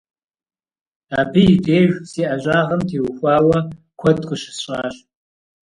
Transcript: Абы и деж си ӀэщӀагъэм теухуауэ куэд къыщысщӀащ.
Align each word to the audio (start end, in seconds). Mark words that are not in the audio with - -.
Абы 1.19 1.41
и 1.53 1.57
деж 1.65 1.89
си 2.09 2.21
ӀэщӀагъэм 2.29 2.81
теухуауэ 2.89 3.57
куэд 3.99 4.17
къыщысщӀащ. 4.27 4.95